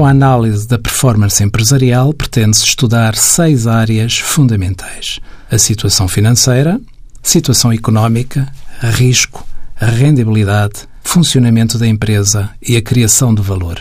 Com 0.00 0.06
a 0.06 0.10
análise 0.12 0.66
da 0.66 0.78
performance 0.78 1.44
empresarial, 1.44 2.14
pretende-se 2.14 2.64
estudar 2.64 3.14
seis 3.14 3.66
áreas 3.66 4.16
fundamentais: 4.16 5.20
a 5.50 5.58
situação 5.58 6.08
financeira, 6.08 6.80
situação 7.22 7.70
económica, 7.70 8.50
risco, 8.80 9.46
rendibilidade, 9.76 10.88
funcionamento 11.04 11.76
da 11.76 11.86
empresa 11.86 12.48
e 12.66 12.78
a 12.78 12.82
criação 12.82 13.34
de 13.34 13.42
valor. 13.42 13.78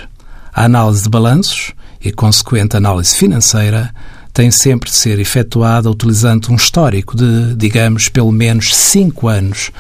A 0.53 0.65
análise 0.65 1.03
de 1.03 1.09
balanços 1.09 1.71
e 2.03 2.11
consequente 2.11 2.75
análise 2.75 3.15
financeira 3.15 3.89
tem 4.33 4.51
sempre 4.51 4.89
de 4.89 4.97
ser 4.97 5.19
efetuada 5.19 5.89
utilizando 5.89 6.51
um 6.51 6.55
histórico 6.57 7.15
de, 7.15 7.55
digamos, 7.55 8.09
pelo 8.09 8.33
menos 8.33 8.75
cinco 8.75 9.29
anos, 9.29 9.71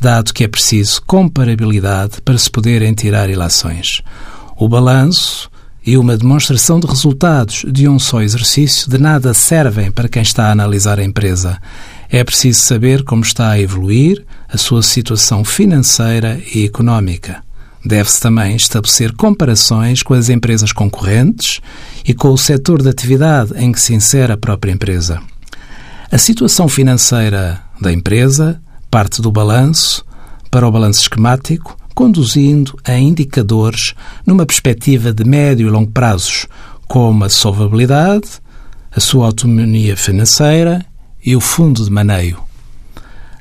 dado 0.00 0.34
que 0.34 0.42
é 0.42 0.48
preciso 0.48 1.00
comparabilidade 1.06 2.20
para 2.20 2.36
se 2.36 2.50
poderem 2.50 2.92
tirar 2.94 3.30
ilações. 3.30 4.02
O 4.56 4.68
balanço 4.68 5.53
e 5.86 5.98
uma 5.98 6.16
demonstração 6.16 6.80
de 6.80 6.86
resultados 6.86 7.64
de 7.70 7.86
um 7.88 7.98
só 7.98 8.22
exercício 8.22 8.90
de 8.90 8.98
nada 8.98 9.34
servem 9.34 9.90
para 9.90 10.08
quem 10.08 10.22
está 10.22 10.48
a 10.48 10.52
analisar 10.52 10.98
a 10.98 11.04
empresa. 11.04 11.60
É 12.08 12.22
preciso 12.24 12.60
saber 12.60 13.02
como 13.02 13.22
está 13.22 13.50
a 13.50 13.60
evoluir 13.60 14.24
a 14.48 14.56
sua 14.56 14.82
situação 14.82 15.44
financeira 15.44 16.40
e 16.54 16.64
económica. 16.64 17.42
Deve-se 17.84 18.20
também 18.20 18.56
estabelecer 18.56 19.12
comparações 19.12 20.02
com 20.02 20.14
as 20.14 20.30
empresas 20.30 20.72
concorrentes 20.72 21.60
e 22.04 22.14
com 22.14 22.28
o 22.28 22.38
setor 22.38 22.80
de 22.80 22.88
atividade 22.88 23.52
em 23.56 23.72
que 23.72 23.80
se 23.80 23.92
insere 23.92 24.32
a 24.32 24.38
própria 24.38 24.72
empresa. 24.72 25.20
A 26.10 26.16
situação 26.16 26.66
financeira 26.66 27.60
da 27.80 27.92
empresa 27.92 28.60
parte 28.90 29.20
do 29.20 29.30
balanço 29.32 30.04
para 30.50 30.66
o 30.66 30.70
balanço 30.70 31.00
esquemático, 31.00 31.76
conduzindo 31.94 32.76
a 32.84 32.98
indicadores 32.98 33.94
numa 34.26 34.44
perspectiva 34.44 35.12
de 35.12 35.24
médio 35.24 35.68
e 35.68 35.70
longo 35.70 35.90
prazos, 35.90 36.46
como 36.86 37.24
a 37.24 37.28
solvabilidade, 37.28 38.28
a 38.90 39.00
sua 39.00 39.26
autonomia 39.26 39.96
financeira 39.96 40.84
e 41.24 41.34
o 41.34 41.40
fundo 41.40 41.84
de 41.84 41.90
maneio. 41.90 42.38